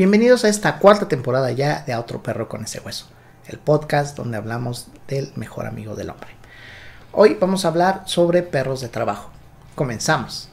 Bienvenidos 0.00 0.46
a 0.46 0.48
esta 0.48 0.78
cuarta 0.78 1.08
temporada 1.08 1.52
ya 1.52 1.82
de 1.82 1.92
A 1.92 2.00
Otro 2.00 2.22
Perro 2.22 2.48
con 2.48 2.64
ese 2.64 2.80
hueso, 2.80 3.04
el 3.48 3.58
podcast 3.58 4.16
donde 4.16 4.38
hablamos 4.38 4.88
del 5.06 5.30
mejor 5.36 5.66
amigo 5.66 5.94
del 5.94 6.08
hombre. 6.08 6.30
Hoy 7.12 7.36
vamos 7.38 7.66
a 7.66 7.68
hablar 7.68 8.04
sobre 8.06 8.42
perros 8.42 8.80
de 8.80 8.88
trabajo. 8.88 9.30
Comenzamos. 9.74 10.48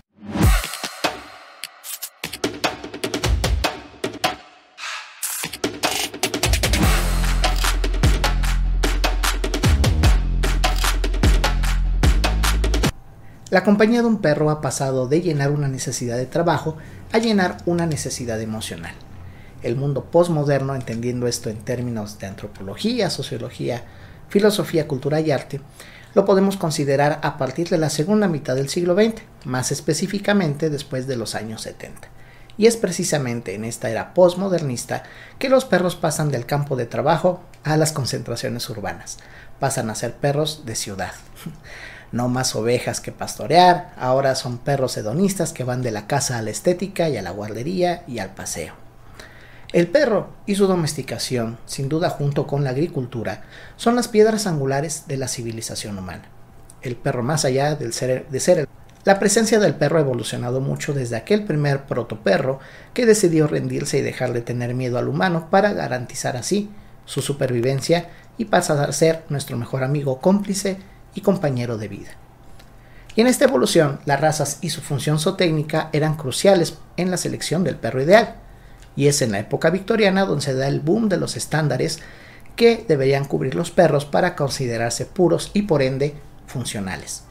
La 13.50 13.64
compañía 13.64 14.02
de 14.02 14.08
un 14.08 14.18
perro 14.18 14.50
ha 14.50 14.60
pasado 14.60 15.08
de 15.08 15.22
llenar 15.22 15.52
una 15.52 15.70
necesidad 15.70 16.18
de 16.18 16.26
trabajo 16.26 16.76
a 17.14 17.20
llenar 17.20 17.60
una 17.66 17.86
necesidad 17.86 18.42
emocional. 18.42 18.94
El 19.64 19.76
mundo 19.76 20.06
postmoderno, 20.06 20.76
entendiendo 20.76 21.28
esto 21.28 21.50
en 21.50 21.58
términos 21.58 22.20
de 22.20 22.28
antropología, 22.28 23.10
sociología, 23.10 23.84
filosofía, 24.30 24.88
cultura 24.88 25.20
y 25.20 25.32
arte, 25.32 25.62
lo 26.14 26.26
podemos 26.26 26.58
considerar 26.58 27.20
a 27.24 27.38
partir 27.38 27.70
de 27.70 27.78
la 27.78 27.90
segunda 27.90 28.28
mitad 28.28 28.56
del 28.56 28.70
siglo 28.70 28.96
XX, 28.96 29.22
más 29.46 29.72
específicamente 29.72 30.70
después 30.70 31.08
de 31.08 31.16
los 31.16 31.36
años 31.36 31.62
70. 31.62 32.08
Y 32.58 32.66
es 32.66 32.76
precisamente 32.76 33.54
en 33.54 33.66
esta 33.66 33.90
era 33.90 34.14
postmodernista 34.14 35.04
que 35.38 35.50
los 35.50 35.66
perros 35.66 35.96
pasan 35.96 36.32
del 36.32 36.46
campo 36.46 36.76
de 36.76 36.88
trabajo 36.88 37.42
a 37.64 37.78
las 37.78 37.92
concentraciones 37.92 38.68
urbanas, 38.70 39.20
pasan 39.60 39.90
a 39.90 39.96
ser 39.96 40.16
perros 40.16 40.64
de 40.66 40.76
ciudad. 40.76 41.12
no 42.12 42.30
más 42.30 42.56
ovejas 42.56 43.00
que 43.00 43.12
pastorear, 43.12 43.94
ahora 43.98 44.34
son 44.36 44.58
perros 44.58 44.98
hedonistas 44.98 45.54
que 45.54 45.64
van 45.64 45.82
de 45.82 45.92
la 45.92 46.08
casa 46.08 46.38
a 46.38 46.42
la 46.42 46.50
estética 46.50 47.10
y 47.10 47.18
a 47.18 47.22
la 47.22 47.32
guardería 47.32 48.04
y 48.08 48.20
al 48.20 48.34
paseo. 48.34 48.87
El 49.74 49.88
perro 49.88 50.30
y 50.46 50.56
su 50.56 50.66
domesticación, 50.68 51.58
sin 51.66 51.90
duda 51.90 52.10
junto 52.10 52.48
con 52.48 52.64
la 52.64 52.70
agricultura, 52.70 53.44
son 53.76 53.96
las 53.96 54.08
piedras 54.08 54.48
angulares 54.48 55.04
de 55.08 55.18
la 55.18 55.28
civilización 55.28 55.98
humana. 55.98 56.24
El 56.82 56.96
perro 56.96 57.22
más 57.22 57.44
allá 57.44 57.76
del 57.76 57.92
ser, 57.94 58.28
de 58.30 58.40
ser 58.40 58.60
el 58.60 58.68
la 59.08 59.20
presencia 59.20 59.58
del 59.62 59.74
perro 59.74 60.00
ha 60.00 60.02
evolucionado 60.02 60.60
mucho 60.60 60.94
desde 60.94 61.16
aquel 61.16 61.46
primer 61.46 61.86
protoperro 61.86 62.60
que 62.94 63.06
decidió 63.06 63.48
rendirse 63.48 64.00
y 64.00 64.02
dejar 64.02 64.34
de 64.34 64.42
tener 64.42 64.74
miedo 64.74 64.98
al 64.98 65.08
humano 65.08 65.48
para 65.50 65.72
garantizar 65.72 66.36
así 66.36 66.70
su 67.06 67.22
supervivencia 67.22 68.10
y 68.38 68.44
pasar 68.44 68.90
a 68.90 68.92
ser 68.92 69.24
nuestro 69.30 69.56
mejor 69.56 69.86
amigo 69.86 70.20
cómplice 70.20 70.76
y 71.16 71.22
compañero 71.22 71.78
de 71.78 71.88
vida. 71.88 72.10
Y 73.16 73.22
en 73.22 73.28
esta 73.28 73.46
evolución, 73.46 74.02
las 74.04 74.20
razas 74.20 74.58
y 74.60 74.72
su 74.72 74.82
función 74.82 75.20
zootécnica 75.20 75.90
eran 75.94 76.18
cruciales 76.18 76.78
en 76.98 77.10
la 77.10 77.16
selección 77.16 77.64
del 77.64 77.78
perro 77.78 78.04
ideal. 78.04 78.36
Y 78.98 79.08
es 79.08 79.22
en 79.22 79.32
la 79.32 79.40
época 79.40 79.70
victoriana 79.70 80.26
donde 80.26 80.44
se 80.44 80.54
da 80.54 80.68
el 80.68 80.82
boom 80.82 81.08
de 81.08 81.16
los 81.16 81.38
estándares 81.38 82.00
que 82.58 82.84
deberían 82.86 83.24
cubrir 83.24 83.56
los 83.56 83.72
perros 83.72 84.04
para 84.04 84.36
considerarse 84.36 85.06
puros 85.06 85.52
y 85.54 85.62
por 85.62 85.82
ende 85.82 86.16
funcionales. 86.48 87.24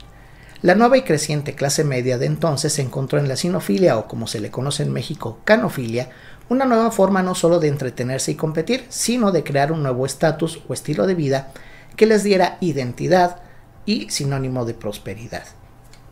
La 0.62 0.74
nueva 0.74 0.96
y 0.96 1.02
creciente 1.02 1.54
clase 1.54 1.84
media 1.84 2.16
de 2.16 2.24
entonces 2.24 2.72
se 2.72 2.80
encontró 2.80 3.18
en 3.18 3.28
la 3.28 3.36
sinofilia 3.36 3.98
o 3.98 4.08
como 4.08 4.26
se 4.26 4.40
le 4.40 4.50
conoce 4.50 4.84
en 4.84 4.92
México, 4.92 5.40
canofilia, 5.44 6.08
una 6.48 6.64
nueva 6.64 6.90
forma 6.90 7.22
no 7.22 7.34
solo 7.34 7.58
de 7.58 7.68
entretenerse 7.68 8.30
y 8.30 8.36
competir, 8.36 8.86
sino 8.88 9.32
de 9.32 9.44
crear 9.44 9.72
un 9.72 9.82
nuevo 9.82 10.06
estatus 10.06 10.62
o 10.66 10.72
estilo 10.72 11.06
de 11.06 11.14
vida 11.14 11.52
que 11.96 12.06
les 12.06 12.22
diera 12.22 12.56
identidad, 12.60 13.40
y 13.86 14.10
sinónimo 14.10 14.64
de 14.64 14.74
prosperidad. 14.74 15.44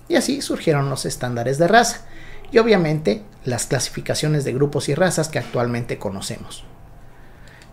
Y 0.09 0.17
así 0.17 0.41
surgieron 0.41 0.89
los 0.89 1.05
estándares 1.05 1.59
de 1.59 1.69
raza 1.69 2.07
y 2.51 2.59
obviamente 2.59 3.23
las 3.45 3.67
clasificaciones 3.67 4.45
de 4.45 4.53
grupos 4.53 4.89
y 4.89 4.95
razas 4.95 5.29
que 5.29 5.39
actualmente 5.39 5.99
conocemos. 5.99 6.65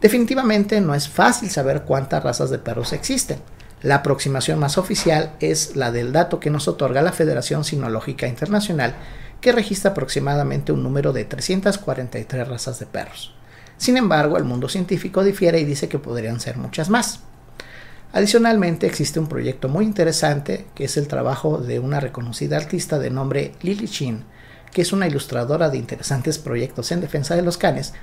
Definitivamente 0.02 0.82
no 0.82 0.96
es 0.96 1.08
fácil 1.08 1.50
saber 1.50 1.84
cuántas 1.84 2.24
razas 2.24 2.50
de 2.50 2.58
perros 2.58 2.92
existen. 2.92 3.40
La 3.84 3.96
aproximación 3.96 4.60
más 4.60 4.78
oficial 4.78 5.34
es 5.40 5.76
la 5.76 5.92
del 5.92 6.12
dato 6.12 6.40
que 6.40 6.50
nos 6.50 6.68
otorga 6.68 7.02
la 7.02 7.12
Federación 7.12 7.64
Sinológica 7.64 8.28
Internacional, 8.28 8.96
que 9.42 9.52
registra 9.52 9.92
aproximadamente 9.92 10.72
un 10.72 10.84
número 10.84 11.14
de 11.14 11.26
343 11.26 12.48
razas 12.48 12.80
de 12.80 12.86
perros. 12.86 13.34
Sin 13.78 13.98
embargo, 13.98 14.38
el 14.38 14.44
mundo 14.44 14.70
científico 14.70 15.24
difiere 15.24 15.60
y 15.60 15.66
dice 15.66 15.90
que 15.90 15.98
podrían 15.98 16.40
ser 16.40 16.58
muchas 16.58 16.90
más. 16.90 17.22
Adicionalmente 18.14 18.88
existe 18.88 19.20
un 19.20 19.28
proyecto 19.28 19.70
muy 19.70 19.86
interesante 19.86 20.68
que 20.76 20.84
es 20.84 20.98
el 20.98 21.08
trabajo 21.08 21.58
de 21.58 21.80
una 21.80 22.00
reconocida 22.00 22.58
artista 22.58 23.00
de 23.00 23.10
nombre 23.10 23.54
Lily 23.62 23.88
Chin, 23.88 24.26
que 24.72 24.82
es 24.82 24.94
una 24.94 25.08
ilustradora 25.08 25.70
de 25.70 25.78
interesantes 25.78 26.40
proyectos 26.40 26.92
en 26.92 27.02
defensa 27.02 27.36
de 27.36 27.42
los 27.42 27.58
canes, 27.58 27.94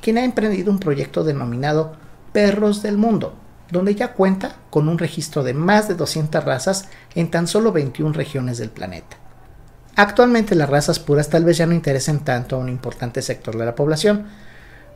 quien 0.00 0.18
ha 0.18 0.24
emprendido 0.24 0.70
un 0.70 0.78
proyecto 0.78 1.24
denominado 1.24 1.96
Perros 2.32 2.82
del 2.82 2.98
Mundo, 2.98 3.34
donde 3.70 3.94
ya 3.94 4.12
cuenta 4.12 4.56
con 4.70 4.88
un 4.88 4.98
registro 4.98 5.42
de 5.42 5.54
más 5.54 5.88
de 5.88 5.94
200 5.94 6.44
razas 6.44 6.88
en 7.14 7.30
tan 7.30 7.46
solo 7.46 7.72
21 7.72 8.12
regiones 8.12 8.58
del 8.58 8.70
planeta. 8.70 9.16
Actualmente 9.96 10.54
las 10.54 10.68
razas 10.68 10.98
puras 10.98 11.30
tal 11.30 11.44
vez 11.44 11.56
ya 11.56 11.66
no 11.66 11.72
interesen 11.72 12.20
tanto 12.20 12.56
a 12.56 12.58
un 12.58 12.68
importante 12.68 13.22
sector 13.22 13.56
de 13.56 13.64
la 13.64 13.74
población, 13.74 14.26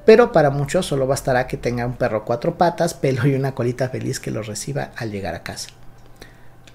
pero 0.05 0.33
para 0.33 0.51
muchos 0.51 0.87
solo 0.87 1.07
bastará 1.07 1.47
que 1.47 1.57
tenga 1.57 1.87
un 1.87 1.95
perro 1.95 2.25
cuatro 2.25 2.59
patas, 2.59 2.95
pelo 2.95 3.27
y 3.27 3.35
una 3.35 3.55
colita 3.55 3.89
feliz 3.89 4.21
que 4.21 4.31
los 4.31 4.47
reciba 4.47 4.91
al 4.97 5.11
llegar 5.11 5.35
a 5.35 5.43
casa. 5.43 5.71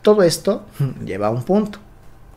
Todo 0.02 0.24
esto 0.24 0.66
lleva 1.06 1.28
a 1.28 1.32
un 1.32 1.44
punto, 1.44 1.80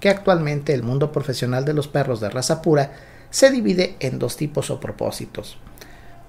que 0.00 0.08
actualmente 0.08 0.74
el 0.74 0.82
mundo 0.82 1.12
profesional 1.12 1.64
de 1.64 1.74
los 1.74 1.88
perros 1.88 2.20
de 2.20 2.30
raza 2.30 2.62
pura 2.62 2.92
se 3.30 3.50
divide 3.50 3.96
en 4.00 4.18
dos 4.18 4.36
tipos 4.36 4.70
o 4.70 4.80
propósitos, 4.80 5.58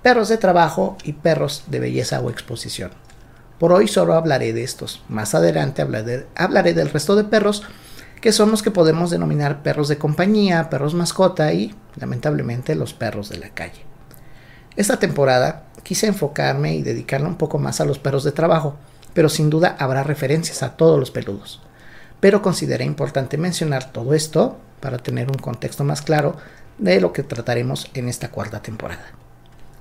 perros 0.01 0.29
de 0.29 0.37
trabajo 0.37 0.97
y 1.03 1.13
perros 1.13 1.63
de 1.67 1.79
belleza 1.79 2.19
o 2.19 2.29
exposición. 2.29 2.91
Por 3.59 3.73
hoy 3.73 3.87
solo 3.87 4.13
hablaré 4.13 4.53
de 4.53 4.63
estos, 4.63 5.03
más 5.09 5.35
adelante 5.35 5.81
hablaré, 5.81 6.73
del 6.73 6.89
resto 6.89 7.15
de 7.15 7.25
perros, 7.25 7.63
que 8.21 8.31
son 8.31 8.51
los 8.51 8.63
que 8.63 8.71
podemos 8.71 9.11
denominar 9.11 9.63
perros 9.63 9.87
de 9.87 9.97
compañía, 9.97 10.69
perros 10.69 10.93
mascota 10.93 11.53
y, 11.53 11.73
lamentablemente, 11.95 12.75
los 12.75 12.93
perros 12.93 13.29
de 13.29 13.37
la 13.37 13.49
calle. 13.49 13.85
Esta 14.75 14.97
temporada 14.97 15.65
quise 15.83 16.07
enfocarme 16.07 16.75
y 16.75 16.83
dedicarla 16.83 17.27
un 17.27 17.37
poco 17.37 17.59
más 17.59 17.81
a 17.81 17.85
los 17.85 17.99
perros 17.99 18.23
de 18.23 18.31
trabajo, 18.31 18.77
pero 19.13 19.27
sin 19.27 19.49
duda 19.49 19.75
habrá 19.79 20.03
referencias 20.03 20.63
a 20.63 20.77
todos 20.77 20.99
los 20.99 21.11
peludos. 21.11 21.61
Pero 22.19 22.41
consideré 22.41 22.85
importante 22.85 23.37
mencionar 23.37 23.91
todo 23.91 24.13
esto 24.13 24.57
para 24.79 24.97
tener 24.97 25.29
un 25.29 25.37
contexto 25.37 25.83
más 25.83 26.01
claro 26.01 26.35
de 26.77 26.99
lo 27.01 27.13
que 27.13 27.23
trataremos 27.23 27.89
en 27.93 28.07
esta 28.09 28.29
cuarta 28.29 28.61
temporada. 28.61 29.05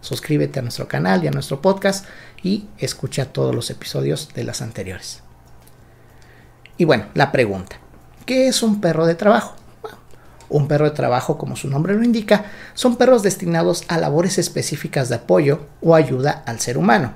Suscríbete 0.01 0.61
a 0.61 0.63
nuestro 0.63 0.87
canal 0.87 1.25
y 1.25 1.29
a 1.29 1.33
nuestro 1.33 1.61
podcast 1.61 2.07
y 2.43 2.67
escucha 2.79 3.27
todos 3.27 3.55
los 3.55 3.71
episodios 3.71 4.33
de 4.35 4.45
las 4.45 4.63
anteriores. 4.63 5.23
Y 6.77 6.85
bueno, 6.85 7.07
la 7.15 7.33
pregunta, 7.33 7.77
¿qué 8.25 8.47
es 8.47 8.63
un 8.63 8.81
perro 8.81 9.07
de 9.07 9.17
trabajo? 9.17 9.57
Un 10.49 10.69
perro 10.69 10.87
de 10.87 10.97
trabajo, 10.97 11.37
como 11.37 11.57
su 11.57 11.69
nombre 11.69 11.95
lo 11.95 12.05
indica, 12.05 12.47
son 12.75 12.97
perros 12.97 13.23
destinados 13.23 13.85
a 13.89 13.99
labores 13.99 14.39
específicas 14.39 15.09
de 15.09 15.17
apoyo 15.17 15.67
o 15.83 15.95
ayuda 15.95 16.43
al 16.47 16.61
ser 16.61 16.79
humano. 16.79 17.15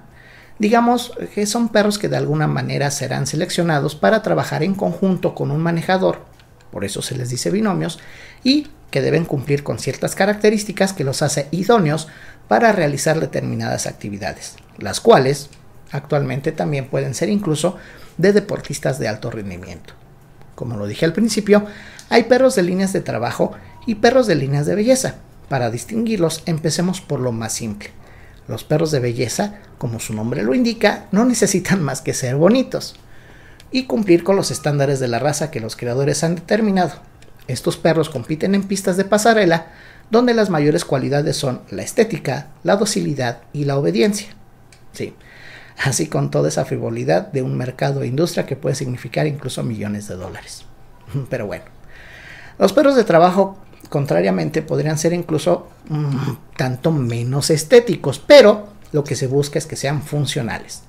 Digamos 0.62 1.10
que 1.34 1.44
son 1.44 1.70
perros 1.70 1.98
que 1.98 2.08
de 2.08 2.16
alguna 2.16 2.46
manera 2.46 2.92
serán 2.92 3.26
seleccionados 3.26 3.96
para 3.96 4.22
trabajar 4.22 4.62
en 4.62 4.76
conjunto 4.76 5.34
con 5.34 5.50
un 5.50 5.60
manejador, 5.60 6.20
por 6.70 6.84
eso 6.84 7.02
se 7.02 7.16
les 7.16 7.30
dice 7.30 7.50
binomios, 7.50 7.98
y 8.44 8.68
que 8.92 9.02
deben 9.02 9.24
cumplir 9.24 9.64
con 9.64 9.80
ciertas 9.80 10.14
características 10.14 10.92
que 10.92 11.02
los 11.02 11.20
hace 11.20 11.48
idóneos 11.50 12.06
para 12.46 12.70
realizar 12.70 13.18
determinadas 13.18 13.88
actividades, 13.88 14.54
las 14.78 15.00
cuales 15.00 15.50
actualmente 15.90 16.52
también 16.52 16.86
pueden 16.86 17.14
ser 17.14 17.28
incluso 17.28 17.76
de 18.16 18.32
deportistas 18.32 19.00
de 19.00 19.08
alto 19.08 19.32
rendimiento. 19.32 19.94
Como 20.54 20.76
lo 20.76 20.86
dije 20.86 21.04
al 21.04 21.12
principio, 21.12 21.66
hay 22.08 22.22
perros 22.22 22.54
de 22.54 22.62
líneas 22.62 22.92
de 22.92 23.00
trabajo 23.00 23.50
y 23.84 23.96
perros 23.96 24.28
de 24.28 24.36
líneas 24.36 24.66
de 24.66 24.76
belleza. 24.76 25.16
Para 25.48 25.70
distinguirlos, 25.70 26.44
empecemos 26.46 27.00
por 27.00 27.18
lo 27.18 27.32
más 27.32 27.52
simple. 27.52 27.90
Los 28.48 28.64
perros 28.64 28.90
de 28.90 29.00
belleza, 29.00 29.60
como 29.78 30.00
su 30.00 30.14
nombre 30.14 30.42
lo 30.42 30.54
indica, 30.54 31.06
no 31.12 31.24
necesitan 31.24 31.82
más 31.82 32.00
que 32.00 32.14
ser 32.14 32.36
bonitos 32.36 32.96
y 33.70 33.84
cumplir 33.84 34.24
con 34.24 34.36
los 34.36 34.50
estándares 34.50 35.00
de 35.00 35.08
la 35.08 35.18
raza 35.18 35.50
que 35.50 35.60
los 35.60 35.76
creadores 35.76 36.22
han 36.24 36.34
determinado. 36.34 36.92
Estos 37.48 37.76
perros 37.76 38.10
compiten 38.10 38.54
en 38.54 38.64
pistas 38.64 38.96
de 38.96 39.04
pasarela, 39.04 39.66
donde 40.10 40.34
las 40.34 40.50
mayores 40.50 40.84
cualidades 40.84 41.36
son 41.36 41.62
la 41.70 41.82
estética, 41.82 42.48
la 42.62 42.76
docilidad 42.76 43.40
y 43.52 43.64
la 43.64 43.78
obediencia. 43.78 44.28
Sí, 44.92 45.14
así 45.82 46.06
con 46.06 46.30
toda 46.30 46.48
esa 46.48 46.64
frivolidad 46.64 47.28
de 47.28 47.42
un 47.42 47.56
mercado 47.56 48.02
e 48.02 48.06
industria 48.06 48.46
que 48.46 48.56
puede 48.56 48.74
significar 48.74 49.26
incluso 49.26 49.62
millones 49.62 50.06
de 50.08 50.16
dólares. 50.16 50.66
Pero 51.30 51.46
bueno, 51.46 51.64
los 52.58 52.72
perros 52.72 52.94
de 52.94 53.04
trabajo, 53.04 53.58
contrariamente, 53.92 54.62
podrían 54.62 54.96
ser 54.96 55.12
incluso 55.12 55.68
mm, 55.90 56.56
tanto 56.56 56.92
menos 56.92 57.50
estéticos, 57.50 58.18
pero 58.18 58.68
lo 58.90 59.04
que 59.04 59.16
se 59.16 59.26
busca 59.26 59.58
es 59.58 59.66
que 59.66 59.76
sean 59.76 60.02
funcionales. 60.02 60.84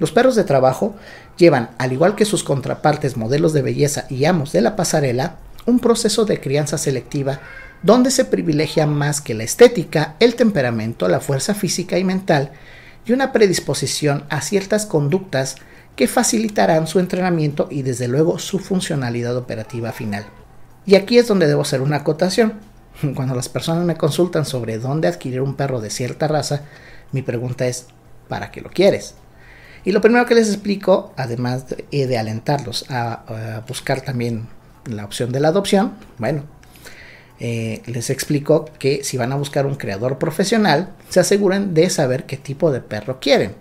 Los 0.00 0.10
perros 0.10 0.34
de 0.34 0.42
trabajo 0.42 0.96
llevan, 1.38 1.70
al 1.78 1.92
igual 1.92 2.16
que 2.16 2.24
sus 2.24 2.42
contrapartes 2.42 3.16
modelos 3.16 3.52
de 3.52 3.62
belleza 3.62 4.06
y 4.10 4.24
amos 4.24 4.50
de 4.50 4.62
la 4.62 4.74
pasarela, 4.74 5.36
un 5.64 5.78
proceso 5.78 6.24
de 6.24 6.40
crianza 6.40 6.76
selectiva 6.76 7.38
donde 7.84 8.10
se 8.10 8.24
privilegia 8.24 8.84
más 8.84 9.20
que 9.20 9.34
la 9.34 9.44
estética, 9.44 10.16
el 10.18 10.34
temperamento, 10.34 11.06
la 11.06 11.20
fuerza 11.20 11.54
física 11.54 11.98
y 11.98 12.04
mental 12.04 12.50
y 13.06 13.12
una 13.12 13.30
predisposición 13.32 14.24
a 14.28 14.40
ciertas 14.40 14.86
conductas 14.86 15.54
que 15.94 16.08
facilitarán 16.08 16.88
su 16.88 16.98
entrenamiento 16.98 17.68
y 17.70 17.82
desde 17.82 18.08
luego 18.08 18.40
su 18.40 18.58
funcionalidad 18.58 19.36
operativa 19.36 19.92
final. 19.92 20.26
Y 20.90 20.96
aquí 20.96 21.18
es 21.18 21.28
donde 21.28 21.46
debo 21.46 21.62
hacer 21.62 21.82
una 21.82 21.98
acotación. 21.98 22.54
Cuando 23.14 23.36
las 23.36 23.48
personas 23.48 23.84
me 23.84 23.94
consultan 23.94 24.44
sobre 24.44 24.78
dónde 24.78 25.06
adquirir 25.06 25.40
un 25.40 25.54
perro 25.54 25.80
de 25.80 25.88
cierta 25.88 26.26
raza, 26.26 26.62
mi 27.12 27.22
pregunta 27.22 27.68
es, 27.68 27.86
¿para 28.26 28.50
qué 28.50 28.60
lo 28.60 28.70
quieres? 28.70 29.14
Y 29.84 29.92
lo 29.92 30.00
primero 30.00 30.26
que 30.26 30.34
les 30.34 30.48
explico, 30.48 31.14
además 31.16 31.68
de, 31.68 31.84
eh, 31.92 32.18
alentarlos 32.18 32.86
a, 32.90 33.62
buscar 33.68 34.00
también 34.00 34.48
la 34.84 35.04
opción 35.04 35.30
de 35.30 35.38
la 35.38 35.48
adopción, 35.48 35.92
bueno, 36.18 36.42
eh, 37.38 37.82
les 37.86 38.10
explico 38.10 38.64
que 38.80 39.04
si 39.04 39.16
van 39.16 39.30
a 39.30 39.36
buscar 39.36 39.66
un 39.66 39.76
creador 39.76 40.18
profesional, 40.18 40.88
se 41.08 41.20
aseguren 41.20 41.72
de 41.72 41.88
saber 41.88 42.24
qué 42.26 42.36
tipo 42.36 42.72
de 42.72 42.80
perro 42.80 43.20
quieren, 43.20 43.54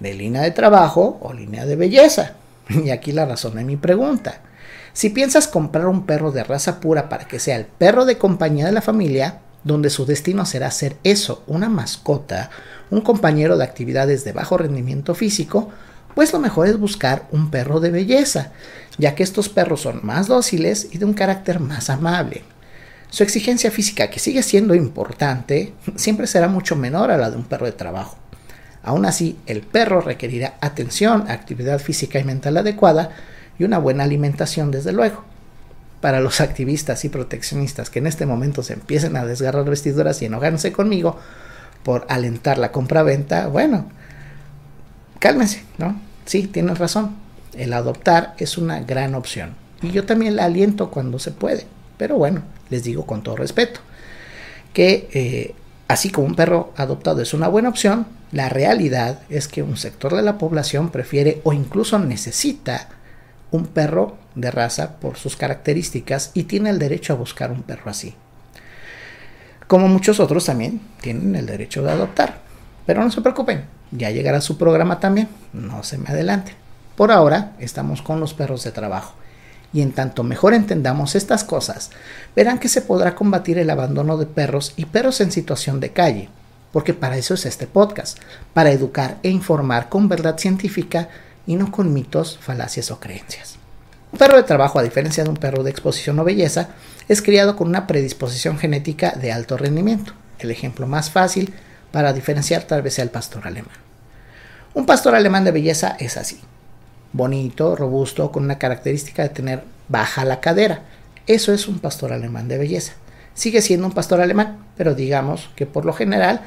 de 0.00 0.12
línea 0.12 0.42
de 0.42 0.50
trabajo 0.50 1.18
o 1.22 1.32
línea 1.32 1.64
de 1.64 1.76
belleza. 1.76 2.34
Y 2.68 2.90
aquí 2.90 3.10
la 3.12 3.24
razón 3.24 3.54
de 3.54 3.64
mi 3.64 3.78
pregunta. 3.78 4.42
Si 4.92 5.10
piensas 5.10 5.48
comprar 5.48 5.86
un 5.86 6.06
perro 6.06 6.32
de 6.32 6.44
raza 6.44 6.80
pura 6.80 7.08
para 7.08 7.26
que 7.26 7.38
sea 7.38 7.56
el 7.56 7.66
perro 7.66 8.04
de 8.04 8.18
compañía 8.18 8.66
de 8.66 8.72
la 8.72 8.82
familia, 8.82 9.40
donde 9.64 9.90
su 9.90 10.04
destino 10.06 10.44
será 10.44 10.70
ser 10.70 10.96
eso, 11.04 11.42
una 11.46 11.68
mascota, 11.68 12.50
un 12.90 13.00
compañero 13.00 13.56
de 13.56 13.64
actividades 13.64 14.24
de 14.24 14.32
bajo 14.32 14.58
rendimiento 14.58 15.14
físico, 15.14 15.70
pues 16.14 16.32
lo 16.32 16.40
mejor 16.40 16.66
es 16.66 16.78
buscar 16.78 17.26
un 17.30 17.50
perro 17.50 17.80
de 17.80 17.90
belleza, 17.90 18.52
ya 18.98 19.14
que 19.14 19.22
estos 19.22 19.48
perros 19.48 19.80
son 19.80 20.00
más 20.02 20.26
dóciles 20.26 20.88
y 20.92 20.98
de 20.98 21.04
un 21.04 21.14
carácter 21.14 21.60
más 21.60 21.88
amable. 21.88 22.42
Su 23.08 23.22
exigencia 23.22 23.70
física, 23.70 24.10
que 24.10 24.18
sigue 24.18 24.42
siendo 24.42 24.74
importante, 24.74 25.74
siempre 25.96 26.26
será 26.26 26.48
mucho 26.48 26.76
menor 26.76 27.10
a 27.10 27.16
la 27.16 27.30
de 27.30 27.36
un 27.36 27.44
perro 27.44 27.66
de 27.66 27.72
trabajo. 27.72 28.16
Aún 28.82 29.06
así, 29.06 29.38
el 29.46 29.60
perro 29.60 30.00
requerirá 30.00 30.54
atención, 30.60 31.30
actividad 31.30 31.78
física 31.78 32.18
y 32.18 32.24
mental 32.24 32.56
adecuada 32.56 33.10
y 33.58 33.64
una 33.64 33.78
buena 33.78 34.04
alimentación, 34.04 34.70
desde 34.70 34.92
luego. 34.92 35.24
Para 36.00 36.20
los 36.20 36.40
activistas 36.40 37.04
y 37.04 37.08
proteccionistas 37.08 37.90
que 37.90 38.00
en 38.00 38.06
este 38.06 38.26
momento 38.26 38.62
se 38.62 38.72
empiecen 38.72 39.16
a 39.16 39.24
desgarrar 39.24 39.64
vestiduras 39.64 40.20
y 40.22 40.26
enojarse 40.26 40.72
conmigo 40.72 41.18
por 41.84 42.06
alentar 42.08 42.58
la 42.58 42.72
compra-venta, 42.72 43.46
bueno, 43.48 43.86
cálmense, 45.18 45.64
¿no? 45.78 46.00
Sí, 46.24 46.46
tienen 46.46 46.76
razón. 46.76 47.16
El 47.54 47.72
adoptar 47.72 48.34
es 48.38 48.58
una 48.58 48.80
gran 48.80 49.14
opción. 49.14 49.54
Y 49.82 49.90
yo 49.90 50.04
también 50.04 50.36
la 50.36 50.44
aliento 50.44 50.90
cuando 50.90 51.18
se 51.18 51.32
puede. 51.32 51.66
Pero 51.98 52.16
bueno, 52.16 52.42
les 52.70 52.84
digo 52.84 53.06
con 53.06 53.22
todo 53.22 53.36
respeto 53.36 53.80
que 54.72 55.08
eh, 55.12 55.54
así 55.88 56.10
como 56.10 56.26
un 56.26 56.34
perro 56.34 56.72
adoptado 56.76 57.20
es 57.20 57.34
una 57.34 57.48
buena 57.48 57.68
opción, 57.68 58.06
la 58.32 58.48
realidad 58.48 59.20
es 59.28 59.48
que 59.48 59.62
un 59.62 59.76
sector 59.76 60.16
de 60.16 60.22
la 60.22 60.38
población 60.38 60.90
prefiere 60.90 61.40
o 61.44 61.52
incluso 61.52 61.98
necesita 61.98 62.88
un 63.52 63.66
perro 63.66 64.16
de 64.34 64.50
raza 64.50 64.96
por 64.96 65.16
sus 65.16 65.36
características 65.36 66.32
y 66.34 66.44
tiene 66.44 66.70
el 66.70 66.80
derecho 66.80 67.12
a 67.12 67.16
buscar 67.16 67.52
un 67.52 67.62
perro 67.62 67.90
así. 67.90 68.14
Como 69.68 69.86
muchos 69.88 70.18
otros 70.18 70.46
también 70.46 70.80
tienen 71.00 71.36
el 71.36 71.46
derecho 71.46 71.82
de 71.82 71.92
adoptar. 71.92 72.42
Pero 72.84 73.04
no 73.04 73.10
se 73.12 73.20
preocupen, 73.20 73.64
ya 73.92 74.10
llegará 74.10 74.40
su 74.40 74.58
programa 74.58 74.98
también, 74.98 75.28
no 75.52 75.84
se 75.84 75.98
me 75.98 76.08
adelante. 76.08 76.54
Por 76.96 77.12
ahora 77.12 77.52
estamos 77.60 78.02
con 78.02 78.18
los 78.18 78.34
perros 78.34 78.64
de 78.64 78.72
trabajo 78.72 79.14
y 79.72 79.80
en 79.80 79.92
tanto 79.92 80.22
mejor 80.22 80.52
entendamos 80.52 81.14
estas 81.14 81.44
cosas, 81.44 81.90
verán 82.36 82.58
que 82.58 82.68
se 82.68 82.82
podrá 82.82 83.14
combatir 83.14 83.58
el 83.58 83.70
abandono 83.70 84.18
de 84.18 84.26
perros 84.26 84.74
y 84.76 84.84
perros 84.86 85.20
en 85.20 85.32
situación 85.32 85.80
de 85.80 85.92
calle, 85.92 86.28
porque 86.72 86.92
para 86.92 87.16
eso 87.16 87.34
es 87.34 87.46
este 87.46 87.66
podcast, 87.66 88.18
para 88.52 88.72
educar 88.72 89.18
e 89.22 89.30
informar 89.30 89.88
con 89.88 90.08
verdad 90.08 90.38
científica 90.38 91.08
y 91.46 91.56
no 91.56 91.70
con 91.70 91.92
mitos, 91.92 92.38
falacias 92.38 92.90
o 92.90 93.00
creencias. 93.00 93.56
Un 94.12 94.18
perro 94.18 94.36
de 94.36 94.42
trabajo, 94.42 94.78
a 94.78 94.82
diferencia 94.82 95.24
de 95.24 95.30
un 95.30 95.36
perro 95.36 95.62
de 95.62 95.70
exposición 95.70 96.18
o 96.18 96.24
belleza, 96.24 96.68
es 97.08 97.22
criado 97.22 97.56
con 97.56 97.68
una 97.68 97.86
predisposición 97.86 98.58
genética 98.58 99.12
de 99.12 99.32
alto 99.32 99.56
rendimiento. 99.56 100.12
El 100.38 100.50
ejemplo 100.50 100.86
más 100.86 101.10
fácil 101.10 101.54
para 101.90 102.12
diferenciar 102.12 102.64
tal 102.64 102.82
vez 102.82 102.94
sea 102.94 103.04
el 103.04 103.10
pastor 103.10 103.46
alemán. 103.46 103.74
Un 104.74 104.86
pastor 104.86 105.14
alemán 105.14 105.44
de 105.44 105.52
belleza 105.52 105.96
es 105.98 106.16
así 106.16 106.40
bonito, 107.12 107.76
robusto, 107.76 108.32
con 108.32 108.44
una 108.44 108.58
característica 108.58 109.22
de 109.22 109.28
tener 109.28 109.64
baja 109.88 110.24
la 110.24 110.40
cadera. 110.40 110.82
Eso 111.26 111.52
es 111.52 111.68
un 111.68 111.78
pastor 111.78 112.12
alemán 112.12 112.48
de 112.48 112.58
belleza. 112.58 112.94
Sigue 113.34 113.62
siendo 113.62 113.86
un 113.86 113.92
pastor 113.92 114.20
alemán, 114.20 114.58
pero 114.76 114.94
digamos 114.94 115.50
que 115.56 115.66
por 115.66 115.84
lo 115.84 115.92
general 115.92 116.40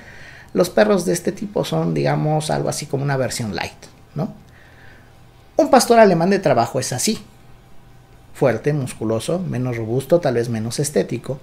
los 0.53 0.69
perros 0.69 1.05
de 1.05 1.13
este 1.13 1.31
tipo 1.31 1.65
son, 1.65 1.93
digamos, 1.93 2.49
algo 2.49 2.69
así 2.69 2.85
como 2.85 3.03
una 3.03 3.17
versión 3.17 3.55
light, 3.55 3.73
¿no? 4.13 4.33
Un 5.57 5.69
pastor 5.69 5.99
alemán 5.99 6.29
de 6.29 6.39
trabajo 6.39 6.79
es 6.79 6.91
así. 6.91 7.19
Fuerte, 8.33 8.73
musculoso, 8.73 9.39
menos 9.39 9.77
robusto, 9.77 10.19
tal 10.19 10.35
vez 10.35 10.49
menos 10.49 10.79
estético, 10.79 11.39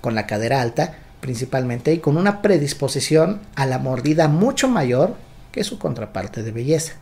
con 0.00 0.14
la 0.14 0.26
cadera 0.26 0.60
alta 0.60 0.96
principalmente 1.20 1.92
y 1.94 1.98
con 1.98 2.16
una 2.16 2.42
predisposición 2.42 3.40
a 3.54 3.64
la 3.64 3.78
mordida 3.78 4.26
mucho 4.26 4.68
mayor 4.68 5.14
que 5.52 5.62
su 5.62 5.78
contraparte 5.78 6.42
de 6.42 6.50
belleza. 6.50 6.94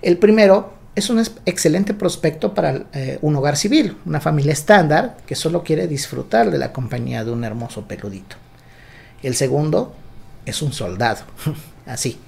El 0.00 0.16
primero 0.16 0.74
es 0.94 1.10
un 1.10 1.20
excelente 1.44 1.92
prospecto 1.92 2.54
para 2.54 2.84
eh, 2.92 3.18
un 3.20 3.34
hogar 3.34 3.56
civil, 3.56 3.96
una 4.06 4.20
familia 4.20 4.52
estándar 4.52 5.16
que 5.26 5.34
solo 5.34 5.64
quiere 5.64 5.88
disfrutar 5.88 6.52
de 6.52 6.58
la 6.58 6.72
compañía 6.72 7.24
de 7.24 7.32
un 7.32 7.42
hermoso 7.42 7.88
peludito. 7.88 8.36
El 9.24 9.34
segundo 9.34 9.92
es 10.46 10.62
un 10.62 10.72
soldado, 10.72 11.24
así, 11.86 12.20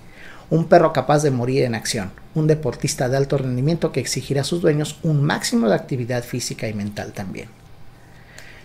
un 0.51 0.67
perro 0.67 0.93
capaz 0.93 1.23
de 1.23 1.31
morir 1.31 1.65
en 1.65 1.75
acción, 1.75 2.13
un 2.35 2.47
deportista 2.47 3.09
de 3.09 3.17
alto 3.17 3.39
rendimiento 3.39 3.93
que 3.93 4.01
exigirá 4.01 4.43
a 4.43 4.45
sus 4.45 4.61
dueños 4.61 4.99
un 5.03 5.23
máximo 5.23 5.69
de 5.69 5.75
actividad 5.75 6.23
física 6.23 6.69
y 6.69 6.75
mental 6.75 7.13
también. 7.13 7.49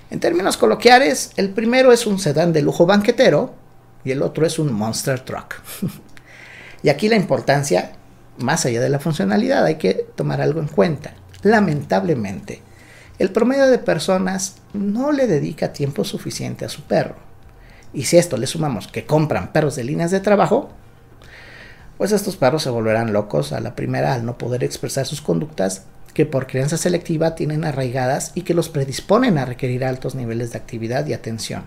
En 0.10 0.20
términos 0.20 0.58
coloquiales, 0.58 1.32
el 1.38 1.50
primero 1.50 1.92
es 1.92 2.06
un 2.06 2.20
sedán 2.20 2.54
de 2.54 2.62
lujo 2.62 2.86
banquetero 2.86 3.54
y 4.04 4.12
el 4.12 4.22
otro 4.22 4.46
es 4.46 4.60
un 4.60 4.74
monster 4.74 5.20
truck. 5.22 5.56
y 6.84 6.90
aquí 6.90 7.08
la 7.08 7.16
importancia 7.16 7.94
más 8.38 8.66
allá 8.66 8.82
de 8.82 8.90
la 8.90 9.00
funcionalidad, 9.00 9.66
hay 9.66 9.76
que 9.76 10.06
tomar 10.16 10.42
algo 10.42 10.60
en 10.60 10.68
cuenta. 10.68 11.14
Lamentablemente, 11.44 12.62
el 13.20 13.32
promedio 13.32 13.68
de 13.68 13.78
personas 13.78 14.58
no 14.74 15.12
le 15.12 15.28
dedica 15.28 15.74
tiempo 15.74 16.04
suficiente 16.04 16.66
a 16.66 16.70
su 16.70 16.84
perro. 16.84 17.16
Y 17.94 18.06
si 18.06 18.18
a 18.18 18.20
esto 18.20 18.38
le 18.38 18.48
sumamos 18.48 18.88
que 18.88 19.06
compran 19.06 19.52
perros 19.52 19.76
de 19.76 19.84
líneas 19.84 20.12
de 20.12 20.22
trabajo, 20.22 20.70
pues 22.02 22.14
estos 22.14 22.36
perros 22.36 22.64
se 22.64 22.72
volverán 22.72 23.14
locos 23.14 23.54
a 23.54 23.60
la 23.60 23.76
primera 23.76 24.16
al 24.16 24.26
no 24.26 24.36
poder 24.36 24.64
expresar 24.64 25.06
sus 25.06 25.22
conductas 25.22 25.84
que 26.16 26.26
por 26.26 26.48
crianza 26.48 26.76
selectiva 26.76 27.36
tienen 27.36 27.64
arraigadas 27.64 28.32
y 28.34 28.42
que 28.42 28.56
los 28.56 28.70
predisponen 28.70 29.38
a 29.38 29.46
requerir 29.46 29.86
altos 29.86 30.16
niveles 30.16 30.52
de 30.52 30.58
actividad 30.58 31.06
y 31.06 31.14
atención. 31.14 31.64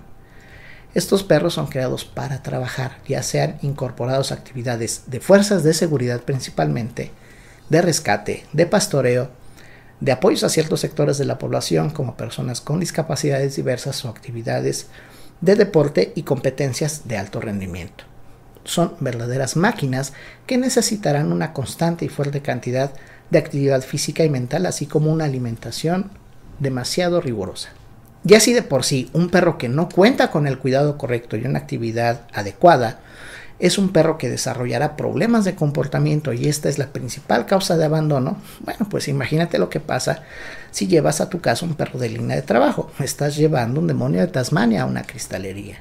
Estos 0.93 1.23
perros 1.23 1.55
son 1.55 1.69
creados 1.69 2.05
para 2.05 2.43
trabajar, 2.43 2.99
ya 3.07 3.23
sean 3.23 3.59
incorporados 3.63 4.33
a 4.33 4.35
actividades 4.35 5.05
de 5.07 5.21
fuerzas 5.21 5.63
de 5.63 5.73
seguridad 5.73 6.23
principalmente, 6.23 7.13
de 7.71 7.81
rescate, 7.81 8.45
de 8.53 8.67
pastoreo, 8.67 9.31
de 10.01 10.11
apoyos 10.11 10.43
a 10.43 10.49
ciertos 10.49 10.81
sectores 10.81 11.17
de 11.17 11.27
la 11.27 11.39
población 11.39 11.91
como 11.91 12.17
personas 12.17 12.61
con 12.61 12.81
discapacidades 12.81 13.55
diversas 13.55 14.05
o 14.05 14.09
actividades 14.09 14.89
de 15.41 15.55
deporte 15.55 16.13
y 16.17 16.25
competencias 16.25 17.07
de 17.07 17.19
alto 17.19 17.41
rendimiento. 17.41 18.14
Son 18.65 18.95
verdaderas 19.01 19.57
máquinas 19.57 20.13
que 20.47 20.59
necesitarán 20.59 21.33
una 21.33 21.53
constante 21.53 22.05
y 22.05 22.09
fuerte 22.09 22.43
cantidad 22.43 22.93
de 23.31 23.39
actividad 23.39 23.83
física 23.83 24.25
y 24.25 24.31
mental, 24.31 24.67
así 24.67 24.87
como 24.87 25.13
una 25.13 25.27
alimentación 25.27 26.11
demasiado 26.59 27.21
rigurosa. 27.21 27.71
Y 28.27 28.35
así 28.35 28.55
de 28.55 28.63
por 28.63 28.85
sí, 28.85 29.11
un 29.13 29.29
perro 29.29 29.59
que 29.59 29.69
no 29.69 29.89
cuenta 29.89 30.31
con 30.31 30.47
el 30.47 30.59
cuidado 30.59 30.97
correcto 30.97 31.37
y 31.37 31.45
una 31.45 31.59
actividad 31.59 32.23
adecuada 32.33 33.01
es 33.59 33.79
un 33.79 33.91
perro 33.91 34.19
que 34.19 34.29
desarrollará 34.29 34.97
problemas 34.97 35.45
de 35.45 35.55
comportamiento 35.55 36.33
y 36.33 36.49
esta 36.49 36.69
es 36.69 36.79
la 36.79 36.89
principal 36.89 37.47
causa 37.47 37.77
de 37.77 37.85
abandono, 37.85 38.39
bueno, 38.61 38.89
pues 38.91 39.09
imagínate 39.09 39.59
lo 39.59 39.71
que 39.71 39.81
pasa 39.81 40.23
si 40.71 40.89
llevas 40.89 41.21
a 41.21 41.29
tu 41.29 41.41
casa 41.41 41.65
un 41.65 41.75
perro 41.75 41.99
de 41.99 42.09
línea 42.09 42.37
de 42.37 42.43
trabajo. 42.43 42.91
Estás 42.99 43.37
llevando 43.37 43.81
un 43.81 43.87
demonio 43.87 44.21
de 44.21 44.27
Tasmania 44.27 44.83
a 44.83 44.87
una 44.87 45.05
cristalería. 45.05 45.79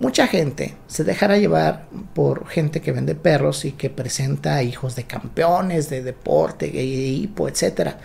Mucha 0.00 0.26
gente 0.26 0.76
se 0.86 1.04
dejará 1.04 1.36
llevar 1.36 1.84
por 2.14 2.48
gente 2.48 2.80
que 2.80 2.90
vende 2.90 3.14
perros 3.14 3.66
y 3.66 3.72
que 3.72 3.90
presenta 3.90 4.62
hijos 4.62 4.96
de 4.96 5.04
campeones 5.04 5.90
de 5.90 6.02
deporte, 6.02 6.70
de 6.70 6.82
hipo, 6.82 7.48
etc. 7.48 7.96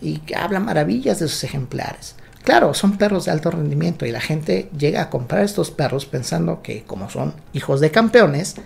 Y 0.00 0.18
que 0.18 0.34
habla 0.34 0.58
maravillas 0.58 1.20
de 1.20 1.28
sus 1.28 1.44
ejemplares. 1.44 2.16
Claro, 2.42 2.74
son 2.74 2.98
perros 2.98 3.26
de 3.26 3.30
alto 3.30 3.52
rendimiento 3.52 4.06
y 4.06 4.10
la 4.10 4.20
gente 4.20 4.70
llega 4.76 5.02
a 5.02 5.08
comprar 5.08 5.44
estos 5.44 5.70
perros 5.70 6.04
pensando 6.04 6.62
que 6.62 6.82
como 6.82 7.08
son 7.10 7.34
hijos 7.52 7.80
de 7.80 7.92
campeones, 7.92 8.56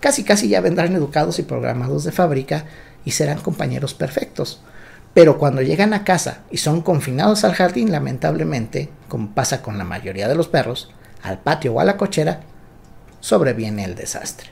casi 0.00 0.24
casi 0.24 0.48
ya 0.48 0.60
vendrán 0.60 0.96
educados 0.96 1.38
y 1.38 1.44
programados 1.44 2.02
de 2.02 2.10
fábrica 2.10 2.64
y 3.04 3.12
serán 3.12 3.38
compañeros 3.38 3.94
perfectos. 3.94 4.60
Pero 5.14 5.38
cuando 5.38 5.62
llegan 5.62 5.94
a 5.94 6.02
casa 6.02 6.40
y 6.50 6.56
son 6.56 6.82
confinados 6.82 7.44
al 7.44 7.54
jardín, 7.54 7.92
lamentablemente, 7.92 8.88
como 9.06 9.34
pasa 9.34 9.62
con 9.62 9.78
la 9.78 9.84
mayoría 9.84 10.26
de 10.26 10.34
los 10.34 10.48
perros, 10.48 10.92
al 11.22 11.38
patio 11.38 11.74
o 11.74 11.80
a 11.80 11.84
la 11.84 11.96
cochera, 11.96 12.40
sobreviene 13.20 13.84
el 13.84 13.94
desastre. 13.94 14.50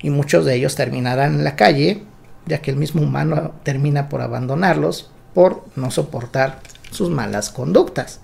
Y 0.00 0.10
muchos 0.10 0.44
de 0.44 0.54
ellos 0.54 0.74
terminarán 0.74 1.34
en 1.34 1.44
la 1.44 1.56
calle, 1.56 2.04
ya 2.46 2.62
que 2.62 2.70
el 2.70 2.76
mismo 2.76 3.02
humano 3.02 3.52
termina 3.62 4.08
por 4.08 4.20
abandonarlos 4.20 5.10
por 5.34 5.64
no 5.76 5.90
soportar 5.90 6.60
sus 6.90 7.10
malas 7.10 7.50
conductas. 7.50 8.20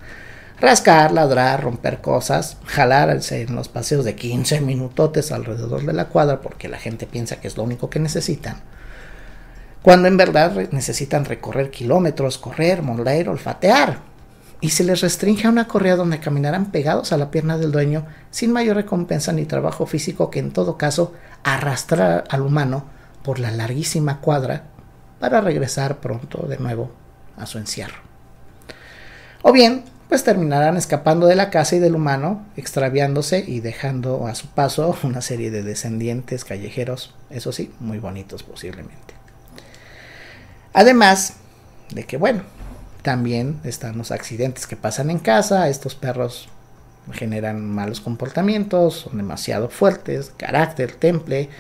Rascar, 0.61 1.13
ladrar, 1.13 1.63
romper 1.63 2.01
cosas, 2.01 2.59
jalarse 2.65 3.43
en 3.43 3.57
los 3.57 3.69
paseos 3.69 4.05
de 4.05 4.15
15 4.15 4.61
minutotes 4.61 5.33
alrededor 5.33 5.85
de 5.85 5.93
la 5.93 6.07
cuadra 6.07 6.41
porque 6.41 6.69
la 6.69 6.79
gente 6.79 7.07
piensa 7.07 7.41
que 7.41 7.49
es 7.49 7.57
lo 7.57 7.65
único 7.65 7.91
que 7.91 7.99
necesitan. 7.99 8.63
Cuando 9.83 10.09
en 10.09 10.17
verdad 10.17 10.71
necesitan 10.71 11.25
recorrer 11.25 11.71
kilómetros, 11.71 12.39
correr, 12.39 12.83
morder, 12.83 13.29
olfatear. 13.29 13.99
Y 14.65 14.71
se 14.71 14.83
les 14.83 15.03
restringe 15.03 15.47
a 15.47 15.51
una 15.51 15.69
correa 15.69 15.95
donde 15.95 16.21
caminarán 16.21 16.71
pegados 16.71 17.13
a 17.13 17.19
la 17.19 17.31
pierna 17.31 17.59
del 17.59 17.71
dueño 17.71 18.07
sin 18.31 18.51
mayor 18.51 18.77
recompensa 18.77 19.31
ni 19.31 19.45
trabajo 19.45 19.85
físico 19.85 20.31
que 20.31 20.39
en 20.39 20.53
todo 20.53 20.79
caso 20.79 21.13
arrastrar 21.43 22.25
al 22.31 22.41
humano 22.41 22.87
por 23.23 23.41
la 23.41 23.51
larguísima 23.51 24.23
cuadra 24.23 24.63
para 25.21 25.43
regresar 25.43 25.99
pronto 25.99 26.47
de 26.47 26.57
nuevo 26.57 26.91
a 27.37 27.45
su 27.45 27.59
encierro. 27.59 27.97
O 29.43 29.53
bien 29.53 29.85
pues 30.09 30.25
terminarán 30.25 30.79
escapando 30.79 31.27
de 31.27 31.37
la 31.37 31.51
casa 31.51 31.77
y 31.77 31.79
del 31.79 31.95
humano, 31.95 32.47
extraviándose 32.57 33.45
y 33.47 33.61
dejando 33.61 34.27
a 34.27 34.35
su 34.35 34.47
paso 34.47 34.97
una 35.03 35.21
serie 35.21 35.51
de 35.51 35.63
descendientes 35.63 36.43
callejeros, 36.43 37.15
eso 37.29 37.53
sí, 37.53 37.71
muy 37.81 37.99
bonitos 37.99 38.43
posiblemente. 38.43 39.13
Además 40.73 41.35
de 41.91 42.05
que, 42.05 42.17
bueno, 42.17 42.45
también 43.05 43.61
están 43.65 43.99
los 43.99 44.11
accidentes 44.11 44.67
que 44.67 44.77
pasan 44.77 45.11
en 45.11 45.19
casa, 45.19 45.69
estos 45.69 45.95
perros 45.95 46.49
generan 47.13 47.63
malos 47.63 48.01
comportamientos, 48.01 49.01
son 49.01 49.19
demasiado 49.19 49.69
fuertes, 49.69 50.33
carácter, 50.39 50.93
temple, 50.93 51.51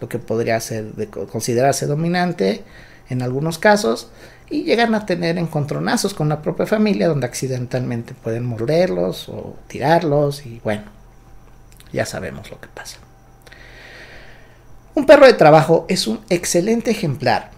lo 0.00 0.08
que 0.08 0.18
podría 0.18 0.58
ser 0.58 0.94
de 0.94 1.08
considerarse 1.08 1.86
dominante 1.86 2.64
en 3.10 3.20
algunos 3.20 3.58
casos, 3.58 4.08
y 4.48 4.62
llegan 4.62 4.94
a 4.94 5.04
tener 5.04 5.36
encontronazos 5.36 6.14
con 6.14 6.30
la 6.30 6.40
propia 6.40 6.64
familia 6.64 7.08
donde 7.08 7.26
accidentalmente 7.26 8.14
pueden 8.14 8.46
morderlos 8.46 9.28
o 9.28 9.54
tirarlos 9.66 10.46
y 10.46 10.60
bueno, 10.64 10.84
ya 11.92 12.06
sabemos 12.06 12.50
lo 12.50 12.58
que 12.58 12.68
pasa. 12.68 12.96
Un 14.94 15.04
perro 15.04 15.26
de 15.26 15.34
trabajo 15.34 15.84
es 15.90 16.06
un 16.06 16.20
excelente 16.30 16.90
ejemplar 16.90 17.50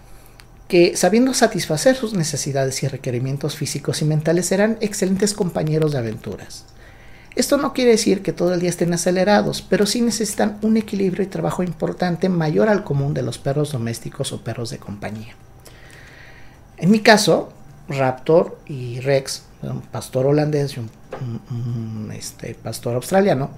que 0.68 0.96
sabiendo 0.96 1.32
satisfacer 1.34 1.96
sus 1.96 2.12
necesidades 2.12 2.82
y 2.82 2.88
requerimientos 2.88 3.56
físicos 3.56 4.02
y 4.02 4.04
mentales 4.04 4.46
serán 4.46 4.76
excelentes 4.80 5.32
compañeros 5.34 5.92
de 5.92 5.98
aventuras. 5.98 6.66
Esto 7.34 7.56
no 7.56 7.72
quiere 7.72 7.92
decir 7.92 8.22
que 8.22 8.32
todo 8.32 8.52
el 8.52 8.60
día 8.60 8.68
estén 8.68 8.92
acelerados, 8.92 9.62
pero 9.62 9.86
sí 9.86 10.00
necesitan 10.00 10.58
un 10.60 10.76
equilibrio 10.76 11.24
y 11.24 11.28
trabajo 11.28 11.62
importante 11.62 12.28
mayor 12.28 12.68
al 12.68 12.84
común 12.84 13.14
de 13.14 13.22
los 13.22 13.38
perros 13.38 13.72
domésticos 13.72 14.32
o 14.32 14.42
perros 14.42 14.70
de 14.70 14.78
compañía. 14.78 15.34
En 16.76 16.90
mi 16.90 17.00
caso, 17.00 17.52
Raptor 17.88 18.58
y 18.66 19.00
Rex, 19.00 19.44
un 19.62 19.80
pastor 19.80 20.26
holandés 20.26 20.76
y 20.76 20.80
un, 20.80 22.10
este, 22.12 22.54
pastor 22.54 22.96
australiano, 22.96 23.50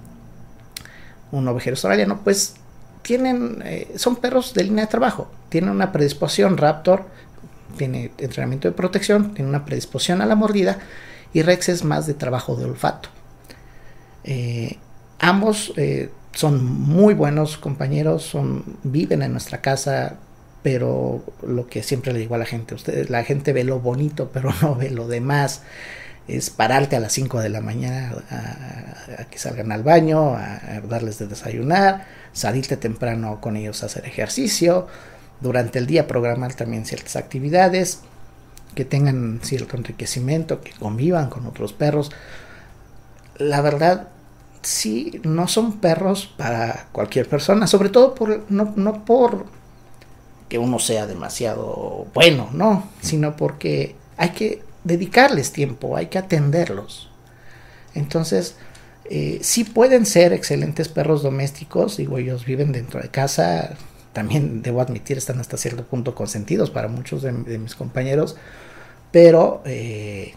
un 1.31 1.47
ovejero 1.47 1.73
australiano, 1.73 2.21
pues 2.23 2.55
tienen, 3.01 3.61
eh, 3.65 3.91
son 3.95 4.15
perros 4.15 4.53
de 4.53 4.63
línea 4.63 4.85
de 4.85 4.91
trabajo, 4.91 5.31
tienen 5.49 5.69
una 5.69 5.91
predisposición, 5.91 6.57
Raptor 6.57 7.05
tiene 7.77 8.11
entrenamiento 8.17 8.67
de 8.67 8.73
protección, 8.73 9.33
tiene 9.33 9.49
una 9.49 9.65
predisposición 9.65 10.21
a 10.21 10.25
la 10.25 10.35
mordida 10.35 10.79
y 11.33 11.41
Rex 11.41 11.69
es 11.69 11.83
más 11.83 12.07
de 12.07 12.13
trabajo 12.13 12.55
de 12.55 12.65
olfato. 12.65 13.09
Eh, 14.23 14.77
ambos 15.19 15.73
eh, 15.77 16.09
son 16.33 16.63
muy 16.63 17.13
buenos 17.13 17.57
compañeros, 17.57 18.23
son, 18.23 18.63
viven 18.83 19.21
en 19.21 19.31
nuestra 19.31 19.61
casa, 19.61 20.17
pero 20.63 21.23
lo 21.45 21.67
que 21.67 21.83
siempre 21.83 22.13
le 22.13 22.19
digo 22.19 22.35
a 22.35 22.37
la 22.37 22.45
gente, 22.45 22.75
ustedes, 22.75 23.09
la 23.09 23.23
gente 23.23 23.53
ve 23.53 23.63
lo 23.63 23.79
bonito, 23.79 24.29
pero 24.31 24.53
no 24.61 24.75
ve 24.75 24.89
lo 24.89 25.07
demás. 25.07 25.63
Es 26.27 26.49
pararte 26.49 26.95
a 26.95 26.99
las 26.99 27.13
5 27.13 27.39
de 27.39 27.49
la 27.49 27.61
mañana 27.61 28.13
a, 28.29 29.25
que 29.25 29.37
salgan 29.37 29.71
al 29.71 29.83
baño, 29.83 30.35
a, 30.35 30.81
darles 30.87 31.19
de 31.19 31.27
desayunar, 31.27 32.05
salirte 32.33 32.77
temprano 32.77 33.41
con 33.41 33.57
ellos 33.57 33.83
a 33.83 33.87
hacer 33.87 34.05
ejercicio, 34.05 34.87
durante 35.41 35.79
el 35.79 35.87
día 35.87 36.07
programar 36.07 36.53
también 36.53 36.85
ciertas 36.85 37.15
actividades, 37.15 38.01
que 38.75 38.85
tengan 38.85 39.39
cierto 39.43 39.75
enriquecimiento, 39.75 40.61
que 40.61 40.71
convivan 40.71 41.29
con 41.29 41.45
otros 41.45 41.73
perros. 41.73 42.11
La 43.37 43.61
verdad, 43.61 44.09
sí, 44.61 45.19
no 45.23 45.47
son 45.47 45.79
perros 45.79 46.33
para 46.37 46.87
cualquier 46.91 47.27
persona, 47.27 47.67
sobre 47.67 47.89
todo 47.89 48.15
por, 48.15 48.45
no, 48.49 48.73
no 48.75 49.03
por 49.03 49.45
que 50.47 50.57
uno 50.57 50.79
sea 50.79 51.07
demasiado 51.07 52.07
bueno, 52.13 52.49
no, 52.51 52.89
sino 53.01 53.37
porque 53.37 53.95
hay 54.17 54.31
que 54.31 54.61
dedicarles 54.83 55.51
tiempo, 55.51 55.95
hay 55.95 56.07
que 56.07 56.17
atenderlos. 56.17 57.09
Entonces, 57.93 58.55
eh, 59.05 59.39
sí 59.41 59.63
pueden 59.63 60.05
ser 60.05 60.33
excelentes 60.33 60.87
perros 60.87 61.23
domésticos, 61.23 61.97
digo, 61.97 62.17
ellos 62.17 62.45
viven 62.45 62.71
dentro 62.71 63.01
de 63.01 63.09
casa, 63.09 63.75
también 64.13 64.61
debo 64.61 64.81
admitir, 64.81 65.17
están 65.17 65.39
hasta 65.39 65.57
cierto 65.57 65.85
punto 65.85 66.15
consentidos 66.15 66.69
para 66.69 66.87
muchos 66.87 67.21
de, 67.21 67.31
mis 67.31 67.75
compañeros, 67.75 68.35
pero, 69.11 69.61
eh, 69.65 70.33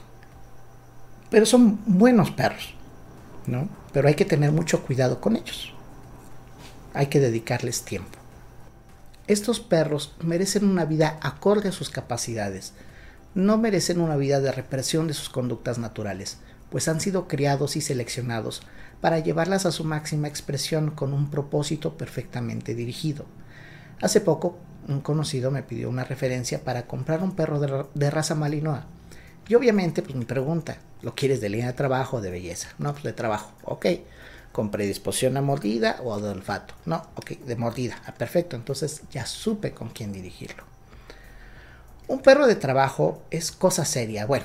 pero 1.30 1.46
son 1.46 1.80
buenos 1.86 2.30
perros, 2.30 2.74
¿no? 3.46 3.68
Pero 3.92 4.08
hay 4.08 4.14
que 4.14 4.24
tener 4.24 4.52
mucho 4.52 4.82
cuidado 4.82 5.20
con 5.20 5.36
ellos. 5.36 5.72
Hay 6.94 7.06
que 7.06 7.20
dedicarles 7.20 7.82
tiempo. 7.82 8.18
Estos 9.26 9.60
perros 9.60 10.14
merecen 10.20 10.68
una 10.68 10.84
vida 10.84 11.18
acorde 11.22 11.68
a 11.68 11.72
sus 11.72 11.90
capacidades, 11.90 12.72
no 13.34 13.58
merecen 13.58 14.00
una 14.00 14.16
vida 14.16 14.40
de 14.40 14.52
represión 14.52 15.08
de 15.08 15.14
sus 15.14 15.28
conductas 15.28 15.78
naturales, 15.78 16.38
pues 16.70 16.88
han 16.88 17.00
sido 17.00 17.28
criados 17.28 17.76
y 17.76 17.80
seleccionados 17.80 18.62
para 19.00 19.18
llevarlas 19.18 19.66
a 19.66 19.72
su 19.72 19.84
máxima 19.84 20.28
expresión 20.28 20.90
con 20.90 21.12
un 21.12 21.30
propósito 21.30 21.96
perfectamente 21.96 22.74
dirigido. 22.74 23.26
Hace 24.00 24.20
poco, 24.20 24.58
un 24.88 25.00
conocido 25.00 25.50
me 25.50 25.62
pidió 25.62 25.88
una 25.88 26.04
referencia 26.04 26.62
para 26.62 26.86
comprar 26.86 27.22
un 27.22 27.36
perro 27.36 27.86
de, 27.94 28.10
raza 28.10 28.34
malinois. 28.34 28.82
Y 29.48 29.54
obviamente, 29.54 30.02
pues 30.02 30.14
me 30.14 30.24
pregunta, 30.24 30.78
¿lo 31.02 31.14
quieres 31.14 31.40
de 31.40 31.48
línea 31.48 31.66
de 31.66 31.72
trabajo 31.74 32.18
o 32.18 32.20
de 32.20 32.30
belleza? 32.30 32.68
No, 32.78 32.92
pues 32.92 33.04
de 33.04 33.12
trabajo, 33.12 33.52
ok 33.64 33.86
con 34.54 34.70
predisposición 34.70 35.36
a 35.36 35.42
mordida 35.42 36.00
o 36.04 36.20
de 36.20 36.28
olfato. 36.28 36.74
No, 36.86 37.08
ok, 37.16 37.30
de 37.44 37.56
mordida. 37.56 38.00
Ah, 38.06 38.14
perfecto, 38.14 38.54
entonces 38.54 39.02
ya 39.10 39.26
supe 39.26 39.72
con 39.72 39.88
quién 39.88 40.12
dirigirlo. 40.12 40.73
Un 42.06 42.20
perro 42.20 42.46
de 42.46 42.54
trabajo 42.54 43.22
es 43.30 43.50
cosa 43.50 43.86
seria. 43.86 44.26
Bueno, 44.26 44.44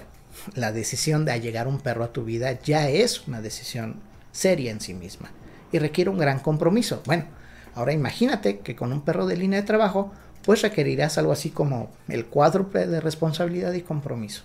la 0.55 0.71
decisión 0.71 1.25
de 1.25 1.33
allegar 1.33 1.67
un 1.67 1.79
perro 1.79 2.05
a 2.05 2.13
tu 2.13 2.23
vida 2.23 2.59
ya 2.61 2.89
es 2.89 3.27
una 3.27 3.41
decisión 3.41 3.99
seria 4.31 4.71
en 4.71 4.79
sí 4.79 4.93
misma 4.93 5.29
y 5.71 5.79
requiere 5.79 6.09
un 6.09 6.17
gran 6.17 6.39
compromiso. 6.39 7.01
Bueno, 7.05 7.25
ahora 7.75 7.91
imagínate 7.91 8.59
que 8.59 8.77
con 8.77 8.93
un 8.93 9.01
perro 9.01 9.25
de 9.25 9.35
línea 9.35 9.59
de 9.59 9.67
trabajo 9.67 10.13
pues 10.45 10.61
requerirás 10.61 11.17
algo 11.17 11.33
así 11.33 11.49
como 11.49 11.91
el 12.07 12.27
cuádruple 12.27 12.87
de 12.87 13.01
responsabilidad 13.01 13.73
y 13.73 13.81
compromiso. 13.81 14.43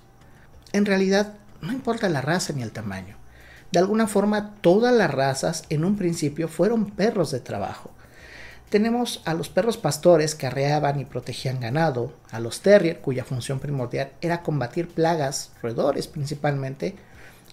En 0.73 0.85
realidad, 0.85 1.35
no 1.61 1.73
importa 1.73 2.09
la 2.09 2.21
raza 2.21 2.53
ni 2.53 2.63
el 2.63 2.73
tamaño. 2.73 3.17
De 3.71 3.79
alguna 3.79 4.09
forma, 4.09 4.55
todas 4.61 4.93
las 4.93 5.13
razas 5.13 5.65
en 5.69 5.85
un 5.85 5.97
principio 5.97 6.49
fueron 6.49 6.91
perros 6.91 7.31
de 7.31 7.41
trabajo. 7.41 7.91
Tenemos 8.71 9.23
a 9.25 9.35
los 9.35 9.49
perros 9.49 9.77
pastores 9.77 10.35
que 10.35 10.47
arreaban 10.47 10.99
y 10.99 11.05
protegían 11.05 11.61
ganado, 11.61 12.13
a 12.31 12.41
los 12.41 12.61
terrier 12.61 13.01
cuya 13.01 13.25
función 13.25 13.61
primordial 13.61 14.11
era 14.21 14.43
combatir 14.43 14.89
plagas, 14.89 15.53
roedores 15.63 16.09
principalmente. 16.09 16.97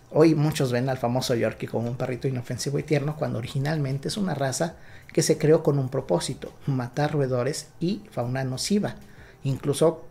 Hoy 0.09 0.35
muchos 0.35 0.71
ven 0.71 0.89
al 0.89 0.97
famoso 0.97 1.35
Yorkie 1.35 1.67
como 1.67 1.89
un 1.89 1.95
perrito 1.95 2.27
inofensivo 2.27 2.79
y 2.79 2.83
tierno 2.83 3.15
cuando 3.15 3.37
originalmente 3.37 4.07
es 4.07 4.17
una 4.17 4.33
raza 4.33 4.75
que 5.13 5.21
se 5.21 5.37
creó 5.37 5.61
con 5.61 5.77
un 5.77 5.89
propósito, 5.89 6.53
matar 6.65 7.13
roedores 7.13 7.67
y 7.79 8.01
fauna 8.11 8.43
nociva. 8.43 8.95
Incluso 9.43 10.05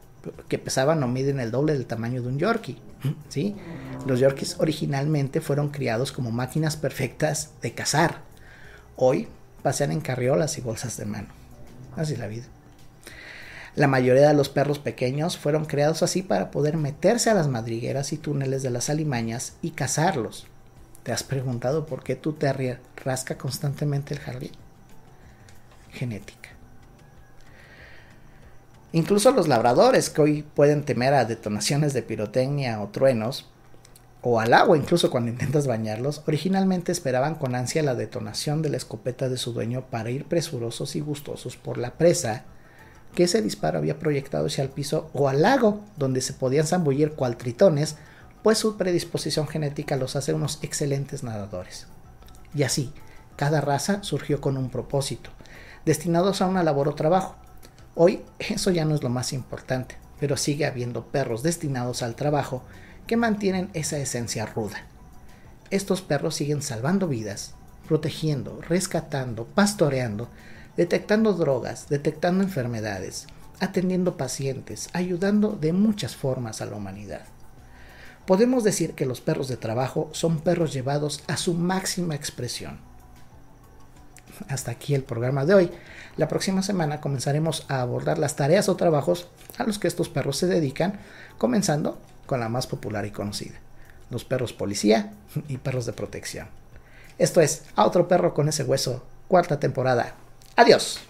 que 0.49 0.59
pesaban 0.59 1.03
o 1.03 1.09
miden 1.09 1.41
el 1.41 1.51
doble 1.51 1.73
del 1.73 1.87
tamaño 1.87 2.23
de 2.23 2.29
un 2.29 2.39
Yorkie. 2.39 2.79
¿sí? 3.29 3.57
Los 4.07 4.21
Yorkies 4.21 4.57
originalmente 4.59 5.41
fueron 5.41 5.71
criados 5.71 6.13
como 6.13 6.31
máquinas 6.31 6.77
perfectas 6.77 7.51
de 7.63 7.73
cazar. 7.73 8.23
Hoy 8.97 9.29
pasean 9.63 9.93
en 9.93 10.01
carriolas 10.01 10.59
y 10.59 10.61
bolsas 10.61 10.97
de 10.97 11.07
mano. 11.07 11.29
Así 11.97 12.17
la 12.17 12.27
vida. 12.27 12.45
La 13.77 13.87
mayoría 13.87 14.29
de 14.29 14.35
los 14.35 14.49
perros 14.49 14.79
pequeños 14.79 15.39
fueron 15.39 15.65
creados 15.65 16.03
así 16.03 16.23
para 16.23 16.51
poder 16.51 16.77
meterse 16.77 17.31
a 17.31 17.35
las 17.35 17.49
madrigueras 17.49 18.13
y 18.13 18.19
túneles 18.19 18.63
de 18.63 18.71
las 18.71 18.91
alimañas 18.91 19.55
y 19.63 19.71
cazarlos. 19.71 20.47
¿Te 21.03 21.13
has 21.13 21.23
preguntado 21.23 21.87
por 21.87 22.03
qué 22.03 22.17
tu 22.17 22.33
terrier 22.33 22.81
rasca 22.97 23.39
constantemente 23.39 24.13
el 24.13 24.21
jardín? 24.21 24.53
Genética. 25.93 26.51
Incluso 28.93 29.31
los 29.31 29.47
labradores 29.47 30.11
que 30.11 30.21
hoy 30.21 30.43
pueden 30.43 30.85
temer 30.85 31.15
a 31.15 31.25
detonaciones 31.25 31.93
de 31.93 32.03
pirotecnia 32.03 32.81
o 32.81 32.89
truenos, 32.89 33.49
o 34.23 34.41
al 34.41 34.53
agua 34.53 34.77
incluso 34.77 35.11
cuando 35.11 35.31
intentas 35.31 35.67
bañarlos, 35.67 36.23
originalmente 36.27 36.93
esperaban 36.93 37.35
con 37.35 37.55
ansia 37.55 37.83
la 37.83 37.95
detonación 37.95 38.63
de 38.63 38.69
la 38.69 38.77
escopeta 38.77 39.29
de 39.29 39.39
su 39.39 39.53
dueño 39.53 39.87
para 39.91 40.11
ir 40.11 40.27
presurosos 40.27 40.95
y 40.97 41.01
gustosos 41.01 41.57
por 41.57 41.79
la 41.79 41.93
presa 41.95 42.45
que 43.15 43.25
ese 43.25 43.43
disparo 43.43 43.79
había 43.79 43.99
proyectado 43.99 44.47
hacia 44.47 44.63
el 44.63 44.71
piso 44.71 45.11
o 45.15 45.29
al 45.29 45.43
lago 45.43 45.81
donde 45.97 46.21
se 46.21 46.33
podían 46.33 46.67
zambullir 46.67 47.13
cual 47.13 47.37
tritones, 47.37 47.97
pues 48.43 48.59
su 48.59 48.77
predisposición 48.77 49.49
genética 49.49 49.97
los 49.97 50.17
hace 50.17 50.33
unos 50.33 50.61
excelentes 50.63 51.23
nadadores. 51.23 51.87
Y 52.55 52.63
así, 52.63 52.93
cada 53.37 53.61
raza 53.61 54.03
surgió 54.03 54.41
con 54.41 54.57
un 54.57 54.71
propósito, 54.71 55.31
destinados 55.85 56.41
a 56.41 56.47
una 56.47 56.63
labor 56.63 56.89
o 56.89 56.95
trabajo. 56.95 57.37
Hoy 57.95 58.23
eso 58.39 58.71
ya 58.71 58.85
no 58.85 58.95
es 58.95 59.03
lo 59.03 59.09
más 59.09 59.33
importante, 59.33 59.97
pero 60.21 60.37
sigue 60.37 60.67
habiendo 60.67 61.07
perros 61.07 61.43
destinados 61.43 62.03
al 62.03 62.15
trabajo 62.15 62.63
que 63.11 63.17
mantienen 63.17 63.71
esa 63.75 63.99
esencia 63.99 64.47
ruda. 64.47 64.85
Estos 65.71 66.01
perros 66.01 66.37
siguen 66.37 66.63
salvando 66.63 67.09
vidas, 67.09 67.57
protegiendo, 67.89 68.61
rescatando, 68.61 69.47
pastoreando, 69.47 70.29
detectando 70.77 71.33
drogas, 71.33 71.89
detectando 71.89 72.45
enfermedades, 72.45 73.27
atendiendo 73.59 74.17
pacientes, 74.17 74.91
ayudando 74.93 75.59
de 75.61 75.73
muchas 75.73 76.15
formas 76.15 76.61
a 76.61 76.67
la 76.67 76.77
humanidad. 76.77 77.23
Podemos 78.27 78.63
decir 78.63 78.93
que 78.93 79.07
los 79.07 79.21
perros 79.21 79.49
de 79.49 79.57
trabajo 79.57 80.09
son 80.13 80.39
perros 80.39 80.73
llevados 80.73 81.25
a 81.27 81.37
su 81.37 81.55
máxima 81.55 82.15
expresión. 82.15 82.79
Hasta 84.47 84.71
aquí 84.71 84.95
el 84.95 85.03
programa 85.03 85.45
de 85.45 85.55
hoy. 85.55 85.71
La 86.17 86.29
próxima 86.29 86.63
semana 86.63 87.01
comenzaremos 87.01 87.67
a 87.67 87.81
abordar 87.81 88.21
las 88.21 88.37
tareas 88.37 88.69
o 88.69 88.77
trabajos 88.77 89.27
a 89.59 89.65
los 89.65 89.81
que 89.81 89.89
estos 89.89 90.09
perros 90.09 90.37
se 90.37 90.47
dedican, 90.47 91.01
comenzando 91.39 91.99
con 92.31 92.39
la 92.39 92.49
más 92.49 92.69
popular 92.69 93.05
y 93.07 93.11
conocida, 93.11 93.59
los 94.09 94.25
perros 94.25 94.53
policía 94.53 95.13
y 95.49 95.59
perros 95.59 95.85
de 95.85 95.93
protección. 95.93 96.47
Esto 97.19 97.41
es 97.41 97.65
A 97.75 97.85
otro 97.85 98.07
perro 98.07 98.35
con 98.35 98.49
ese 98.49 98.63
hueso, 98.63 99.05
cuarta 99.27 99.59
temporada. 99.59 100.15
Adiós. 100.55 101.01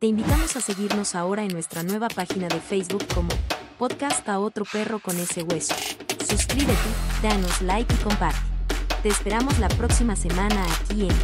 Te 0.00 0.06
invitamos 0.06 0.56
a 0.56 0.62
seguirnos 0.62 1.14
ahora 1.14 1.42
en 1.42 1.52
nuestra 1.52 1.82
nueva 1.82 2.08
página 2.08 2.48
de 2.48 2.60
Facebook 2.60 3.04
como 3.14 3.28
Podcast 3.78 4.26
a 4.26 4.38
otro 4.38 4.64
perro 4.64 5.00
con 5.00 5.18
ese 5.18 5.42
hueso. 5.42 5.74
Suscríbete, 6.26 6.88
danos 7.22 7.60
like 7.60 7.92
y 7.92 7.98
comparte. 7.98 8.40
Te 9.02 9.10
esperamos 9.10 9.58
la 9.58 9.68
próxima 9.68 10.16
semana 10.16 10.64
aquí 10.64 11.08
en 11.08 11.14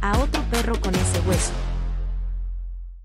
A 0.00 0.16
otro 0.18 0.42
perro 0.50 0.80
con 0.80 0.94
ese 0.94 1.20
hueso. 1.28 1.52